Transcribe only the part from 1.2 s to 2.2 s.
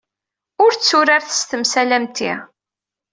s temsal am